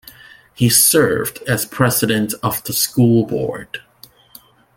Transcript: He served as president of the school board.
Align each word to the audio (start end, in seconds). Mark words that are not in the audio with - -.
He 0.55 0.67
served 0.67 1.43
as 1.43 1.63
president 1.63 2.33
of 2.41 2.63
the 2.63 2.73
school 2.73 3.23
board. 3.23 3.83